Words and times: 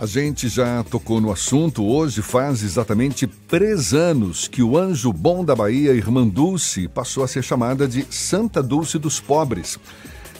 A 0.00 0.06
gente 0.06 0.48
já 0.48 0.84
tocou 0.84 1.20
no 1.20 1.32
assunto. 1.32 1.84
Hoje 1.84 2.22
faz 2.22 2.62
exatamente 2.62 3.26
três 3.26 3.92
anos 3.92 4.46
que 4.46 4.62
o 4.62 4.78
anjo 4.78 5.12
bom 5.12 5.44
da 5.44 5.56
Bahia, 5.56 5.92
Irmã 5.92 6.24
Dulce, 6.24 6.86
passou 6.86 7.24
a 7.24 7.26
ser 7.26 7.42
chamada 7.42 7.88
de 7.88 8.06
Santa 8.08 8.62
Dulce 8.62 8.96
dos 8.96 9.18
Pobres. 9.18 9.76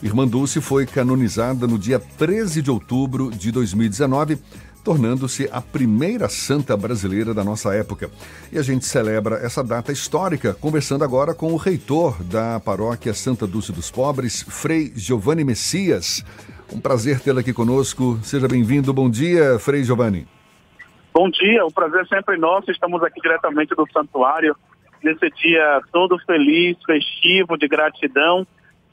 Irmã 0.01 0.29
Dulce 0.29 0.61
foi 0.61 0.87
canonizada 0.87 1.67
no 1.67 1.77
dia 1.77 1.99
13 1.99 2.63
de 2.63 2.71
outubro 2.71 3.33
de 3.33 3.51
2019, 3.51 4.39
tornando-se 4.85 5.49
a 5.51 5.61
primeira 5.61 6.29
santa 6.29 6.77
brasileira 6.77 7.35
da 7.35 7.43
nossa 7.43 7.75
época. 7.75 8.09
E 8.53 8.59
a 8.61 8.63
gente 8.63 8.87
celebra 8.87 9.45
essa 9.45 9.65
data 9.65 9.91
histórica 9.91 10.55
conversando 10.55 11.03
agora 11.03 11.35
com 11.35 11.53
o 11.53 11.57
reitor 11.57 12.23
da 12.23 12.61
paróquia 12.61 13.13
Santa 13.13 13.45
Dulce 13.45 13.73
dos 13.73 13.91
Pobres, 13.91 14.45
Frei 14.49 14.93
Giovanni 14.95 15.43
Messias. 15.43 16.25
Um 16.73 16.81
prazer 16.81 17.21
tê-la 17.21 17.41
aqui 17.41 17.53
conosco. 17.53 18.19
Seja 18.23 18.47
bem-vindo. 18.47 18.93
Bom 18.93 19.09
dia, 19.09 19.59
Frei 19.59 19.83
Giovanni. 19.83 20.27
Bom 21.15 21.31
dia, 21.31 21.65
o 21.65 21.73
prazer 21.73 22.03
é 22.03 22.05
sempre 22.05 22.37
nosso. 22.37 22.71
Estamos 22.71 23.03
aqui 23.03 23.21
diretamente 23.21 23.75
do 23.75 23.87
santuário, 23.91 24.55
nesse 25.03 25.31
dia 25.31 25.81
todo 25.91 26.19
feliz, 26.27 26.77
festivo, 26.85 27.57
de 27.57 27.67
gratidão, 27.67 28.47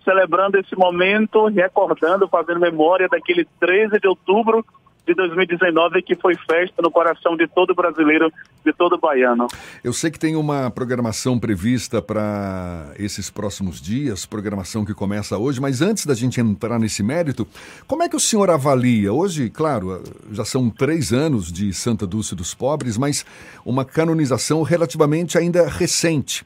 celebrando 0.03 0.57
esse 0.57 0.75
momento, 0.75 1.47
recordando, 1.47 2.27
fazendo 2.29 2.59
memória 2.59 3.09
daquele 3.09 3.45
13 3.59 3.99
de 3.99 4.07
outubro 4.07 4.65
de 5.05 5.13
2019 5.13 6.01
que 6.01 6.15
foi 6.15 6.35
festa 6.35 6.81
no 6.81 6.89
coração 6.89 7.37
de 7.37 7.47
todo 7.47 7.75
brasileiro, 7.75 8.31
de 8.65 8.73
todo 8.73 8.97
baiano. 8.97 9.47
Eu 9.83 9.93
sei 9.93 10.09
que 10.09 10.19
tem 10.19 10.35
uma 10.35 10.71
programação 10.71 11.39
prevista 11.39 12.01
para 12.01 12.91
esses 12.97 13.29
próximos 13.29 13.79
dias, 13.81 14.25
programação 14.25 14.83
que 14.83 14.93
começa 14.93 15.37
hoje, 15.37 15.61
mas 15.61 15.81
antes 15.81 16.05
da 16.05 16.15
gente 16.15 16.41
entrar 16.41 16.79
nesse 16.79 17.03
mérito, 17.03 17.47
como 17.87 18.03
é 18.03 18.09
que 18.09 18.15
o 18.15 18.19
senhor 18.19 18.49
avalia? 18.49 19.13
Hoje, 19.13 19.49
claro, 19.49 20.03
já 20.31 20.43
são 20.43 20.69
três 20.69 21.13
anos 21.13 21.51
de 21.51 21.71
Santa 21.73 22.07
Dulce 22.07 22.35
dos 22.35 22.53
Pobres, 22.53 22.97
mas 22.97 23.25
uma 23.63 23.85
canonização 23.85 24.63
relativamente 24.63 25.37
ainda 25.37 25.67
recente. 25.67 26.45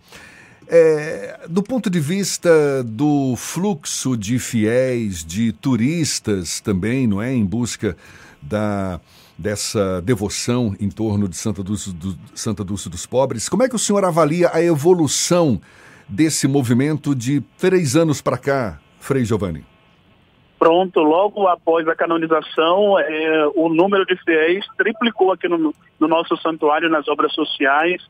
É, 0.72 1.48
do 1.50 1.64
ponto 1.64 1.90
de 1.90 2.00
vista 2.00 2.84
do 2.84 3.36
fluxo 3.36 4.16
de 4.16 4.38
fiéis, 4.38 5.26
de 5.26 5.52
turistas 5.52 6.60
também, 6.60 7.08
não 7.08 7.20
é, 7.20 7.34
em 7.34 7.44
busca 7.44 7.98
da 8.42 9.00
dessa 9.40 10.02
devoção 10.02 10.76
em 10.82 10.90
torno 10.90 11.30
de 11.30 11.38
Santa 11.38 11.64
Dulce, 11.64 11.96
do, 11.96 12.14
Santa 12.36 12.62
Dulce 12.62 12.90
dos 12.90 13.06
Pobres. 13.06 13.48
Como 13.48 13.64
é 13.64 13.70
que 13.70 13.76
o 13.76 13.80
senhor 13.80 14.04
avalia 14.04 14.50
a 14.52 14.62
evolução 14.62 15.62
desse 16.10 16.46
movimento 16.46 17.16
de 17.16 17.40
três 17.58 17.96
anos 17.96 18.22
para 18.22 18.38
cá, 18.38 18.80
Frei 19.00 19.24
Giovanni? 19.24 19.64
Pronto, 20.60 21.00
logo 21.00 21.48
após 21.48 21.88
a 21.88 21.96
canonização, 21.96 23.00
é, 23.00 23.48
o 23.56 23.70
número 23.70 24.06
de 24.06 24.18
fiéis 24.18 24.66
triplicou 24.78 25.32
aqui 25.32 25.48
no, 25.48 25.74
no 25.98 26.08
nosso 26.10 26.36
santuário, 26.38 26.90
nas 26.90 27.08
obras 27.08 27.34
sociais. 27.34 28.06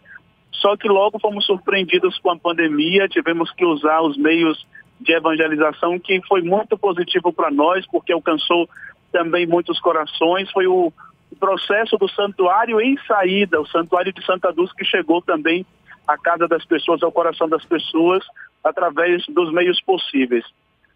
Só 0.51 0.75
que 0.75 0.87
logo 0.87 1.19
fomos 1.19 1.45
surpreendidos 1.45 2.17
com 2.17 2.31
a 2.31 2.39
pandemia, 2.39 3.07
tivemos 3.07 3.51
que 3.51 3.63
usar 3.63 4.01
os 4.01 4.17
meios 4.17 4.65
de 4.99 5.13
evangelização, 5.13 5.99
que 5.99 6.19
foi 6.27 6.41
muito 6.41 6.75
positivo 6.75 7.31
para 7.31 7.51
nós, 7.51 7.85
porque 7.85 8.11
alcançou 8.11 8.67
também 9.11 9.45
muitos 9.47 9.79
corações, 9.79 10.51
foi 10.51 10.67
o, 10.67 10.91
processo 11.39 11.97
do 11.97 12.07
santuário 12.09 12.81
em 12.81 12.97
saída, 13.07 13.61
o 13.61 13.67
santuário 13.67 14.11
de 14.11 14.23
Santa 14.25 14.51
Dulce 14.51 14.75
que 14.75 14.85
chegou 14.85 15.21
também 15.21 15.65
à 16.07 16.17
casa 16.17 16.47
das 16.47 16.65
pessoas, 16.65 17.01
ao 17.03 17.11
coração 17.11 17.47
das 17.47 17.63
pessoas, 17.65 18.25
através 18.63 19.23
dos 19.27 19.51
meios 19.53 19.81
possíveis. 19.81 20.45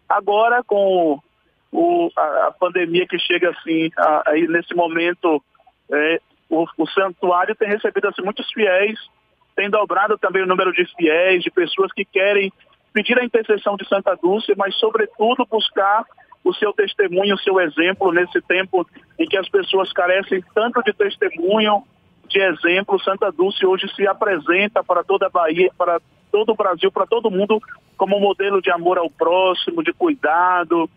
Agora, 0.08 0.62
com 0.64 1.18
o, 1.72 2.10
a, 2.16 2.48
a, 2.48 2.52
pandemia 2.52 3.06
que 3.06 3.18
chega 3.18 3.50
assim, 3.50 3.90
aí 4.26 4.46
nesse 4.48 4.74
momento, 4.74 5.42
é, 5.90 6.20
o, 6.50 6.66
o, 6.76 6.86
santuário 6.88 7.54
tem 7.54 7.68
recebido 7.68 8.08
assim, 8.08 8.22
muitos 8.22 8.50
fiéis, 8.52 8.98
tem 9.56 9.70
dobrado 9.70 10.18
também 10.18 10.42
o 10.42 10.46
número 10.46 10.72
de 10.72 10.84
fiéis, 10.96 11.42
de 11.42 11.50
pessoas 11.50 11.92
que 11.92 12.04
querem 12.04 12.52
pedir 12.92 13.18
a 13.18 13.24
intercessão 13.24 13.76
de 13.76 13.88
Santa 13.88 14.14
Dulce, 14.16 14.52
mas 14.56 14.74
sobretudo 14.76 15.46
buscar 15.50 16.04
o 16.44 16.52
seu 16.52 16.72
testemunho, 16.74 17.34
o 17.34 17.38
seu 17.38 17.58
exemplo 17.58 18.12
nesse 18.12 18.40
tempo 18.42 18.86
em 19.18 19.26
que 19.26 19.36
as 19.36 19.48
pessoas 19.48 19.90
carecem 19.92 20.44
tanto 20.54 20.82
de 20.82 20.92
testemunho, 20.92 21.82
de 22.28 22.38
exemplo. 22.38 23.00
Santa 23.00 23.32
Dulce 23.32 23.64
hoje 23.64 23.88
se 23.94 24.06
apresenta 24.06 24.84
para 24.84 25.02
toda 25.02 25.26
a 25.26 25.30
Bahia, 25.30 25.70
para 25.76 26.00
todo 26.30 26.52
o 26.52 26.56
Brasil, 26.56 26.92
para 26.92 27.06
todo 27.06 27.30
mundo, 27.30 27.62
como 27.96 28.20
modelo 28.20 28.60
de 28.60 28.70
amor 28.70 28.98
ao 28.98 29.08
próximo, 29.08 29.82
de 29.82 29.92
cuidado, 29.92 30.90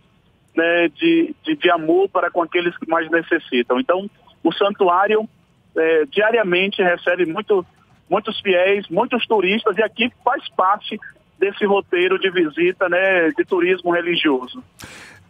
né, 0.55 0.89
de, 0.89 1.33
de, 1.43 1.55
de, 1.55 1.69
amor 1.69 2.09
para 2.09 2.29
com 2.29 2.41
aqueles 2.41 2.75
que 2.77 2.89
mais 2.89 3.09
necessitam. 3.09 3.79
Então, 3.79 4.09
o 4.43 4.51
santuário 4.51 5.29
é, 5.77 6.05
diariamente 6.05 6.81
recebe 6.81 7.25
muito, 7.25 7.65
muitos 8.09 8.39
fiéis, 8.41 8.87
muitos 8.89 9.25
turistas, 9.27 9.77
e 9.77 9.83
aqui 9.83 10.11
faz 10.25 10.49
parte 10.49 10.99
desse 11.37 11.65
roteiro 11.65 12.17
de 12.17 12.31
visita 12.31 12.89
né, 12.89 13.29
de 13.29 13.45
turismo 13.45 13.91
religioso. 13.91 14.63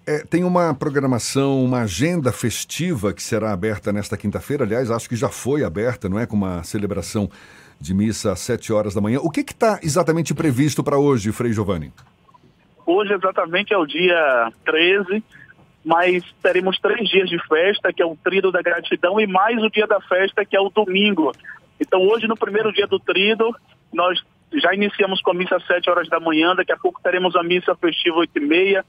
É, 0.07 0.19
tem 0.19 0.45
uma 0.45 0.73
programação, 0.73 1.61
uma 1.65 1.81
agenda 1.81 2.31
festiva 2.31 3.11
que 3.11 3.21
será 3.21 3.51
aberta 3.51 3.91
nesta 3.91 4.15
quinta-feira. 4.15 4.63
Aliás, 4.63 4.89
acho 4.89 5.09
que 5.09 5.17
já 5.17 5.27
foi 5.27 5.65
aberta, 5.65 6.07
não 6.07 6.17
é? 6.17 6.25
Com 6.25 6.37
uma 6.37 6.63
celebração 6.63 7.29
de 7.77 7.93
missa 7.93 8.31
às 8.31 8.39
7 8.39 8.71
horas 8.71 8.93
da 8.93 9.01
manhã. 9.01 9.19
O 9.21 9.29
que 9.29 9.41
está 9.41 9.81
exatamente 9.83 10.33
previsto 10.33 10.81
para 10.81 10.97
hoje, 10.97 11.33
Frei 11.33 11.51
Giovanni? 11.51 11.91
Hoje 12.85 13.13
exatamente 13.13 13.73
é 13.73 13.77
o 13.77 13.85
dia 13.85 14.49
13, 14.63 15.21
mas 15.83 16.23
teremos 16.41 16.79
três 16.79 17.09
dias 17.09 17.27
de 17.27 17.37
festa, 17.45 17.91
que 17.91 18.01
é 18.01 18.05
o 18.05 18.15
Trido 18.15 18.49
da 18.49 18.61
Gratidão, 18.61 19.19
e 19.19 19.27
mais 19.27 19.61
o 19.61 19.69
dia 19.69 19.85
da 19.85 19.99
festa, 19.99 20.45
que 20.45 20.55
é 20.55 20.61
o 20.61 20.69
domingo. 20.69 21.33
Então 21.81 22.01
hoje, 22.07 22.27
no 22.27 22.37
primeiro 22.37 22.71
dia 22.71 22.87
do 22.87 22.97
Trido, 22.97 23.53
nós 23.93 24.23
já 24.53 24.73
iniciamos 24.73 25.21
com 25.21 25.31
a 25.31 25.33
missa 25.33 25.57
às 25.57 25.67
7 25.67 25.89
horas 25.89 26.07
da 26.07 26.17
manhã, 26.17 26.55
daqui 26.55 26.71
a 26.71 26.77
pouco 26.77 27.01
teremos 27.03 27.35
a 27.35 27.43
missa 27.43 27.75
festiva 27.75 28.19
8 28.19 28.37
e 28.37 28.39
meia, 28.39 28.85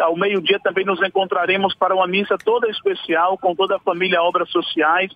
ao 0.00 0.16
meio-dia 0.16 0.58
também 0.60 0.84
nos 0.84 1.02
encontraremos 1.02 1.74
para 1.74 1.94
uma 1.94 2.06
missa 2.06 2.36
toda 2.38 2.68
especial 2.68 3.36
com 3.38 3.54
toda 3.54 3.76
a 3.76 3.80
família 3.80 4.22
Obras 4.22 4.50
Sociais 4.50 5.12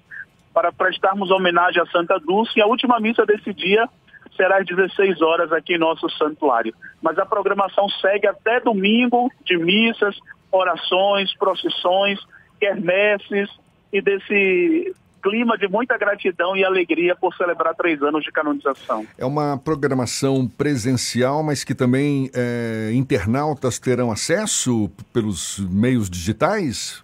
para 0.52 0.72
prestarmos 0.72 1.30
homenagem 1.30 1.82
a 1.82 1.86
Santa 1.86 2.18
Dulce. 2.18 2.58
E 2.58 2.62
a 2.62 2.66
última 2.66 2.98
missa 2.98 3.24
desse 3.24 3.52
dia 3.52 3.88
será 4.36 4.58
às 4.58 4.66
16 4.66 5.22
horas 5.22 5.52
aqui 5.52 5.74
em 5.74 5.78
nosso 5.78 6.08
santuário. 6.10 6.74
Mas 7.02 7.18
a 7.18 7.26
programação 7.26 7.88
segue 7.88 8.26
até 8.26 8.60
domingo 8.60 9.30
de 9.44 9.56
missas, 9.56 10.16
orações, 10.50 11.34
procissões, 11.36 12.18
quermesses 12.58 13.48
e 13.92 14.00
desse 14.00 14.94
clima 15.26 15.58
de 15.58 15.66
muita 15.66 15.98
gratidão 15.98 16.56
e 16.56 16.64
alegria 16.64 17.16
por 17.16 17.34
celebrar 17.34 17.74
três 17.74 18.00
anos 18.00 18.22
de 18.22 18.30
canonização. 18.30 19.04
É 19.18 19.26
uma 19.26 19.58
programação 19.58 20.46
presencial, 20.46 21.42
mas 21.42 21.64
que 21.64 21.74
também 21.74 22.30
é, 22.32 22.92
internautas 22.94 23.80
terão 23.80 24.12
acesso 24.12 24.88
pelos 25.12 25.58
meios 25.58 26.08
digitais, 26.08 27.02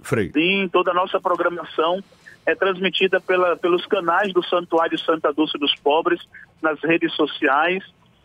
Frei? 0.00 0.30
Sim, 0.32 0.66
toda 0.72 0.92
a 0.92 0.94
nossa 0.94 1.20
programação 1.20 2.02
é 2.46 2.54
transmitida 2.54 3.20
pela, 3.20 3.54
pelos 3.54 3.84
canais 3.84 4.32
do 4.32 4.42
Santuário 4.42 4.98
Santa 4.98 5.30
Dulce 5.30 5.58
dos 5.58 5.74
Pobres, 5.74 6.22
nas 6.62 6.82
redes 6.82 7.12
sociais. 7.12 7.84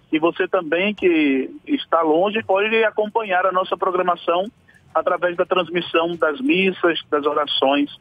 E 0.10 0.20
você 0.20 0.48
também 0.48 0.96
que 0.96 1.50
está 1.68 2.02
longe 2.02 2.42
pode 2.44 2.82
acompanhar 2.86 3.46
a 3.46 3.52
nossa 3.52 3.76
programação 3.76 4.50
através 4.96 5.36
da 5.36 5.46
transmissão 5.46 6.16
das 6.16 6.40
missas, 6.40 7.02
das 7.10 7.26
orações 7.26 7.92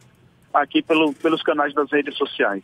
aqui 0.52 0.82
pelo, 0.82 1.12
pelos 1.14 1.42
canais 1.42 1.74
das 1.74 1.90
redes 1.90 2.16
sociais. 2.16 2.62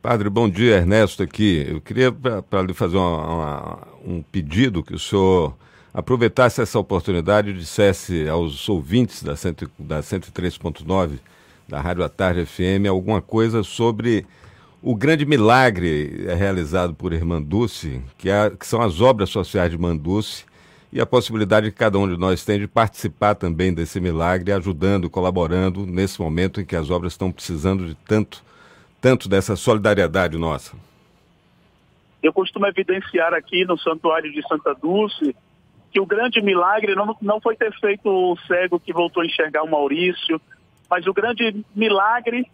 Padre, 0.00 0.28
bom 0.28 0.48
dia, 0.48 0.76
Ernesto 0.76 1.22
aqui. 1.22 1.64
Eu 1.68 1.80
queria 1.80 2.10
para 2.10 2.62
lhe 2.62 2.74
fazer 2.74 2.96
uma, 2.96 3.26
uma, 3.26 3.78
um 4.04 4.22
pedido 4.22 4.82
que 4.82 4.94
o 4.94 4.98
senhor 4.98 5.54
aproveitasse 5.94 6.60
essa 6.60 6.78
oportunidade 6.78 7.50
e 7.50 7.52
dissesse 7.52 8.28
aos 8.28 8.68
ouvintes 8.68 9.22
da, 9.22 9.32
da 9.78 10.00
103.9 10.00 11.18
da 11.68 11.80
Rádio 11.80 12.02
à 12.02 12.08
Tarde 12.08 12.44
FM 12.44 12.88
alguma 12.88 13.22
coisa 13.22 13.62
sobre 13.62 14.26
o 14.82 14.96
grande 14.96 15.24
milagre 15.24 16.26
realizado 16.36 16.92
por 16.92 17.12
Irmã 17.12 17.40
Dulce, 17.40 18.02
que, 18.18 18.28
é, 18.28 18.50
que 18.50 18.66
são 18.66 18.82
as 18.82 19.00
obras 19.00 19.30
sociais 19.30 19.70
de 19.70 19.76
Irmã 19.76 19.96
Dulce, 19.96 20.44
e 20.92 21.00
a 21.00 21.06
possibilidade 21.06 21.70
que 21.70 21.76
cada 21.78 21.98
um 21.98 22.06
de 22.06 22.18
nós 22.18 22.44
tem 22.44 22.58
de 22.58 22.68
participar 22.68 23.34
também 23.34 23.72
desse 23.72 23.98
milagre, 23.98 24.52
ajudando, 24.52 25.08
colaborando 25.08 25.86
nesse 25.86 26.20
momento 26.20 26.60
em 26.60 26.66
que 26.66 26.76
as 26.76 26.90
obras 26.90 27.14
estão 27.14 27.32
precisando 27.32 27.86
de 27.86 27.94
tanto, 27.94 28.44
tanto 29.00 29.28
dessa 29.28 29.56
solidariedade 29.56 30.36
nossa. 30.36 30.76
Eu 32.22 32.32
costumo 32.32 32.66
evidenciar 32.66 33.32
aqui 33.32 33.64
no 33.64 33.78
Santuário 33.78 34.30
de 34.30 34.46
Santa 34.46 34.74
Dulce 34.74 35.34
que 35.90 36.00
o 36.00 36.06
grande 36.06 36.40
milagre 36.42 36.94
não, 36.94 37.16
não 37.20 37.40
foi 37.40 37.56
ter 37.56 37.72
feito 37.80 38.08
o 38.08 38.36
cego 38.46 38.78
que 38.78 38.92
voltou 38.92 39.22
a 39.22 39.26
enxergar 39.26 39.62
o 39.62 39.70
Maurício, 39.70 40.40
mas 40.88 41.06
o 41.06 41.12
grande 41.12 41.64
milagre 41.74 42.46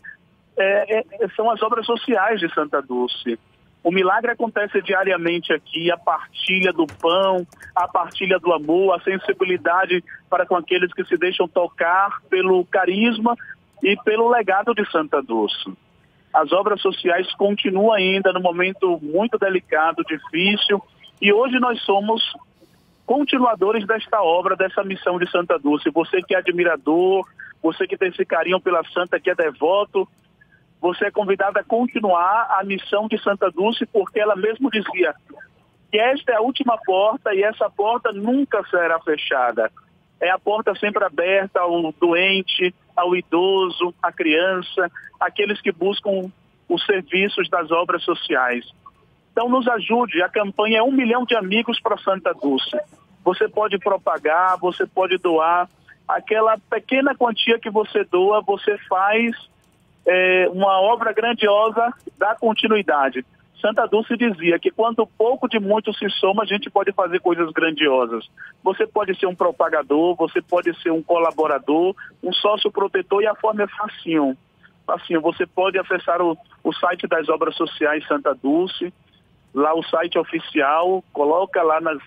é, 0.56 0.99
é, 0.99 1.29
são 1.37 1.50
as 1.50 1.61
obras 1.62 1.87
sociais 1.87 2.41
de 2.41 2.52
Santa 2.55 2.81
Dulce. 2.81 3.38
O 3.83 3.91
milagre 3.91 4.33
acontece 4.33 4.83
diariamente 4.83 5.53
aqui, 5.53 5.91
a 5.91 5.97
partilha 5.97 6.73
do 6.73 6.87
pão, 6.87 7.47
a 7.75 7.87
partilha 7.87 8.39
do 8.39 8.53
amor, 8.53 8.95
a 8.95 9.01
sensibilidade 9.01 10.03
para 10.29 10.45
com 10.45 10.57
aqueles 10.57 10.93
que 10.93 11.05
se 11.05 11.17
deixam 11.17 11.47
tocar 11.47 12.21
pelo 12.29 12.65
carisma 12.67 13.37
e 13.83 13.97
pelo 14.03 14.29
legado 14.29 14.75
de 14.75 14.85
Santa 14.91 15.23
Dulce. 15.23 15.73
As 16.35 16.53
obras 16.53 16.81
sociais 16.81 17.33
continuam 17.35 17.93
ainda 17.93 18.33
no 18.33 18.41
momento 18.41 18.99
muito 19.01 19.39
delicado, 19.39 20.03
difícil, 20.05 20.83
e 21.21 21.33
hoje 21.33 21.59
nós 21.59 21.81
somos 21.83 22.23
continuadores 23.07 23.87
desta 23.87 24.23
obra, 24.23 24.55
dessa 24.55 24.85
missão 24.85 25.19
de 25.19 25.31
Santa 25.31 25.59
Dulce. 25.59 25.91
Você 25.91 26.21
que 26.21 26.35
é 26.35 26.39
admirador, 26.39 27.27
você 27.63 27.87
que 27.87 27.97
tem 27.97 28.09
esse 28.09 28.25
carinho 28.25 28.61
pela 28.61 28.85
Santa, 28.93 29.19
que 29.19 29.31
é 29.31 29.35
devoto, 29.35 30.07
você 30.81 31.07
é 31.07 31.11
convidado 31.11 31.59
a 31.59 31.65
continuar 31.65 32.47
a 32.59 32.65
missão 32.65 33.09
de 33.09 33.21
Santa 33.23 33.51
Dulce, 33.51 33.85
porque 33.87 34.21
ela 34.21 34.37
mesmo 34.37 34.71
dizia 34.71 35.15
que 35.91 35.99
esta 35.99 36.33
é 36.33 36.37
a 36.37 36.41
última 36.41 36.79
porta 36.79 37.35
e 37.35 37.43
essa 37.43 37.69
porta 37.71 38.13
nunca 38.13 38.63
será 38.71 39.01
fechada. 39.01 39.71
É 40.21 40.31
a 40.31 40.39
porta 40.39 40.75
sempre 40.75 41.05
aberta 41.05 41.61
ao 41.61 41.93
doente, 41.93 42.75
ao 42.97 43.17
idoso, 43.17 43.95
à 44.03 44.13
criança, 44.13 44.91
aqueles 45.19 45.61
que 45.61 45.73
buscam 45.73 46.31
os 46.69 46.85
serviços 46.85 47.49
das 47.49 47.71
obras 47.71 48.03
sociais. 48.03 48.67
Então 49.33 49.49
nos 49.49 49.67
ajude, 49.69 50.21
a 50.23 50.29
campanha 50.29 50.79
é 50.79 50.83
um 50.83 50.93
milhão 50.93 51.25
de 51.25 51.37
amigos 51.37 51.81
para 51.81 51.97
Santa 51.99 52.33
Dulce. 52.35 52.79
Você 53.25 53.49
pode 53.49 53.79
propagar, 53.79 54.59
você 54.59 54.87
pode 54.87 55.17
doar. 55.19 55.69
Aquela 56.07 56.59
pequena 56.71 57.15
quantia 57.15 57.59
que 57.59 57.71
você 57.71 58.05
doa, 58.05 58.41
você 58.41 58.77
faz 58.89 59.37
é, 60.08 60.49
uma 60.49 60.81
obra 60.81 61.12
grandiosa 61.12 61.93
da 62.16 62.34
continuidade. 62.34 63.25
Santa 63.60 63.87
Dulce 63.87 64.16
dizia 64.16 64.58
que 64.58 64.70
quando 64.70 65.06
pouco 65.06 65.49
de 65.49 65.58
muito 65.58 65.93
se 65.93 66.08
soma, 66.10 66.44
a 66.44 66.46
gente 66.46 66.70
pode 66.70 66.93
fazer 66.93 67.20
coisas 67.20 67.50
grandiosas. 67.52 68.26
Você 68.62 68.87
pode 68.87 69.19
ser 69.19 69.26
um 69.26 69.34
propagador, 69.34 70.14
você 70.16 70.40
pode 70.40 70.75
ser 70.81 70.93
um 70.93 71.02
colaborador, 71.02 71.94
um 72.22 72.32
sócio 72.32 72.70
protetor 72.70 73.22
e 73.22 73.26
a 73.26 73.34
forma 73.34 73.64
é 73.64 73.66
facinho. 73.66 74.37
Facinho, 74.87 75.20
você 75.20 75.44
pode 75.44 75.78
acessar 75.78 76.22
o, 76.22 76.38
o 76.64 76.72
site 76.72 77.06
das 77.06 77.28
obras 77.28 77.55
sociais 77.56 78.06
Santa 78.06 78.34
Dulce, 78.34 78.94
lá 79.52 79.75
o 79.75 79.82
site 79.82 80.19
oficial, 80.19 81.05
coloca 81.12 81.62
lá 81.62 81.81
nas, 81.81 81.99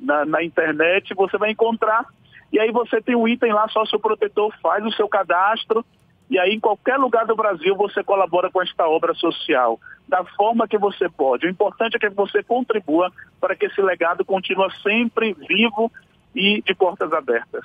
na, 0.00 0.24
na 0.24 0.42
internet, 0.42 1.14
você 1.14 1.38
vai 1.38 1.50
encontrar. 1.50 2.04
E 2.52 2.58
aí 2.58 2.72
você 2.72 3.00
tem 3.00 3.14
um 3.14 3.28
item 3.28 3.52
lá, 3.52 3.68
sócio 3.68 4.00
protetor, 4.00 4.52
faz 4.60 4.84
o 4.84 4.92
seu 4.92 5.06
cadastro, 5.06 5.84
e 6.30 6.38
aí, 6.38 6.54
em 6.54 6.60
qualquer 6.60 6.96
lugar 6.96 7.26
do 7.26 7.36
Brasil, 7.36 7.76
você 7.76 8.02
colabora 8.02 8.50
com 8.50 8.62
esta 8.62 8.88
obra 8.88 9.14
social, 9.14 9.78
da 10.08 10.24
forma 10.24 10.66
que 10.66 10.78
você 10.78 11.08
pode. 11.08 11.46
O 11.46 11.50
importante 11.50 11.96
é 11.96 11.98
que 11.98 12.08
você 12.10 12.42
contribua 12.42 13.12
para 13.40 13.54
que 13.54 13.66
esse 13.66 13.80
legado 13.82 14.24
continue 14.24 14.70
sempre 14.82 15.34
vivo 15.34 15.92
e 16.34 16.62
de 16.62 16.74
portas 16.74 17.12
abertas. 17.12 17.64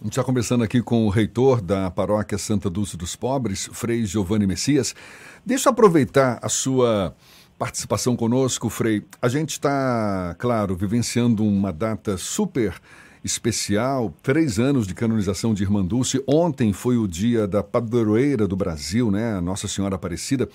A 0.00 0.04
gente 0.04 0.12
está 0.12 0.24
conversando 0.24 0.62
aqui 0.62 0.82
com 0.82 1.06
o 1.06 1.08
reitor 1.08 1.60
da 1.60 1.90
paróquia 1.90 2.36
Santa 2.36 2.68
Dulce 2.68 2.96
dos 2.96 3.16
Pobres, 3.16 3.68
Frei 3.72 4.04
Giovanni 4.04 4.46
Messias. 4.46 4.94
Deixa 5.44 5.68
eu 5.68 5.72
aproveitar 5.72 6.38
a 6.42 6.48
sua 6.48 7.14
participação 7.58 8.14
conosco, 8.14 8.68
Frei. 8.68 9.04
A 9.22 9.28
gente 9.28 9.50
está, 9.50 10.34
claro, 10.38 10.74
vivenciando 10.76 11.42
uma 11.42 11.72
data 11.72 12.18
super 12.18 12.74
especial, 13.26 14.14
três 14.22 14.58
anos 14.58 14.86
de 14.86 14.94
canonização 14.94 15.52
de 15.52 15.64
Irmã 15.64 15.84
Dulce. 15.84 16.22
Ontem 16.26 16.72
foi 16.72 16.96
o 16.96 17.06
dia 17.06 17.46
da 17.46 17.62
padroeira 17.62 18.46
do 18.46 18.56
Brasil, 18.56 19.10
né? 19.10 19.40
Nossa 19.40 19.66
Senhora 19.66 19.96
Aparecida. 19.96 20.48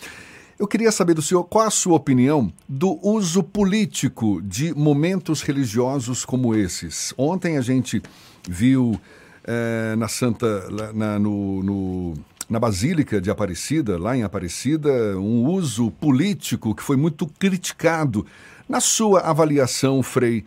Eu 0.58 0.68
queria 0.68 0.92
saber 0.92 1.14
do 1.14 1.22
senhor 1.22 1.44
qual 1.44 1.68
a 1.68 1.72
sua 1.72 1.96
opinião 1.96 2.52
do 2.70 2.98
uso 3.06 3.44
político 3.44 4.42
de 4.42 4.74
momentos 4.74 5.42
religiosos 5.42 6.24
como 6.24 6.56
esses. 6.56 7.14
Ontem 7.18 7.58
a 7.58 7.62
gente 7.62 8.02
viu 8.48 9.00
é, 9.44 9.96
na 9.98 10.08
Santa, 10.08 10.70
na, 10.94 11.20
no, 11.20 11.64
no, 11.64 12.14
na 12.50 12.60
Basílica 12.60 13.20
de 13.20 13.30
Aparecida, 13.30 13.98
lá 13.98 14.16
em 14.16 14.24
Aparecida, 14.24 15.18
um 15.18 15.46
uso 15.48 15.92
político 15.92 16.74
que 16.74 16.84
foi 16.84 16.96
muito 16.96 17.28
criticado. 17.28 18.26
Na 18.70 18.80
sua 18.80 19.22
avaliação, 19.22 20.02
Frei, 20.02 20.46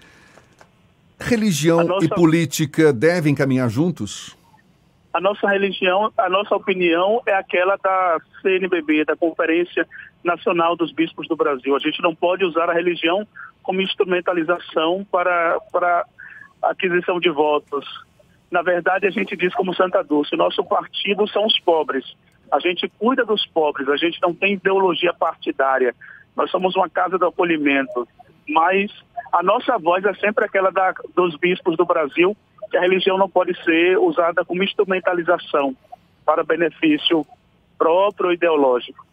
Religião 1.18 1.84
nossa... 1.84 2.04
e 2.04 2.08
política 2.08 2.92
devem 2.92 3.34
caminhar 3.34 3.68
juntos? 3.68 4.36
A 5.12 5.20
nossa 5.20 5.48
religião, 5.48 6.12
a 6.18 6.28
nossa 6.28 6.56
opinião 6.56 7.22
é 7.24 7.34
aquela 7.34 7.76
da 7.76 8.20
CNBB, 8.42 9.04
da 9.04 9.16
Conferência 9.16 9.86
Nacional 10.24 10.74
dos 10.74 10.92
Bispos 10.92 11.28
do 11.28 11.36
Brasil. 11.36 11.76
A 11.76 11.78
gente 11.78 12.02
não 12.02 12.14
pode 12.14 12.44
usar 12.44 12.68
a 12.68 12.72
religião 12.72 13.26
como 13.62 13.80
instrumentalização 13.80 15.06
para, 15.10 15.60
para 15.70 16.04
aquisição 16.62 17.20
de 17.20 17.30
votos. 17.30 17.84
Na 18.50 18.62
verdade, 18.62 19.06
a 19.06 19.10
gente 19.10 19.36
diz 19.36 19.54
como 19.54 19.74
Santa 19.74 20.02
Dulce, 20.02 20.36
nosso 20.36 20.64
partido 20.64 21.28
são 21.28 21.46
os 21.46 21.58
pobres. 21.60 22.04
A 22.52 22.58
gente 22.58 22.88
cuida 22.98 23.24
dos 23.24 23.46
pobres, 23.46 23.88
a 23.88 23.96
gente 23.96 24.20
não 24.20 24.34
tem 24.34 24.54
ideologia 24.54 25.12
partidária. 25.12 25.94
Nós 26.36 26.50
somos 26.50 26.74
uma 26.74 26.88
casa 26.88 27.16
do 27.18 27.26
acolhimento. 27.26 28.06
Mas 28.48 28.90
a 29.32 29.42
nossa 29.42 29.78
voz 29.78 30.04
é 30.04 30.14
sempre 30.14 30.44
aquela 30.44 30.70
da, 30.70 30.94
dos 31.14 31.36
bispos 31.36 31.76
do 31.76 31.84
Brasil, 31.84 32.36
que 32.70 32.76
a 32.76 32.80
religião 32.80 33.18
não 33.18 33.28
pode 33.28 33.54
ser 33.64 33.98
usada 33.98 34.44
como 34.44 34.62
instrumentalização 34.62 35.76
para 36.24 36.44
benefício 36.44 37.26
próprio 37.78 38.32
ideológico. 38.32 39.04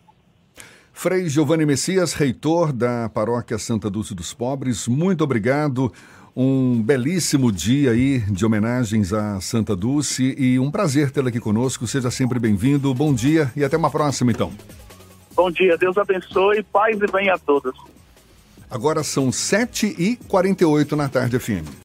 Frei 0.94 1.28
Giovanni 1.28 1.66
Messias, 1.66 2.14
reitor 2.14 2.72
da 2.72 3.10
Paróquia 3.10 3.58
Santa 3.58 3.90
Dulce 3.90 4.14
dos 4.14 4.34
Pobres, 4.34 4.88
muito 4.88 5.24
obrigado. 5.24 5.92
Um 6.36 6.82
belíssimo 6.82 7.52
dia 7.52 7.92
aí 7.92 8.20
de 8.20 8.46
homenagens 8.46 9.12
a 9.12 9.42
Santa 9.42 9.76
Dulce 9.76 10.34
e 10.38 10.58
um 10.60 10.72
prazer 10.72 11.12
tê-la 11.12 11.28
aqui 11.28 11.40
conosco. 11.42 11.86
Seja 11.86 12.10
sempre 12.10 12.40
bem-vindo. 12.40 12.94
Bom 12.94 13.14
dia 13.14 13.52
e 13.54 13.66
até 13.66 13.76
uma 13.76 13.92
próxima, 13.92 14.32
então. 14.32 14.52
Bom 15.36 15.52
dia, 15.52 15.78
Deus 15.78 15.98
abençoe, 15.98 16.64
paz 16.64 16.98
e 17.02 17.12
bem 17.12 17.30
a 17.30 17.38
todos. 17.38 17.74
Agora 18.72 19.04
são 19.04 19.30
7h48 19.30 20.94
na 20.94 21.10
tarde, 21.10 21.38
FM. 21.38 21.68